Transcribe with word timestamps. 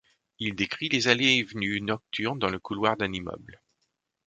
Il 0.39 0.55
décrit 0.55 0.89
les 0.89 1.07
allées 1.09 1.27
et 1.35 1.43
venues 1.43 1.79
nocturnes 1.79 2.39
dans 2.39 2.49
le 2.49 2.57
couloir 2.57 2.97
d'un 2.97 3.13
immeuble. 3.13 3.61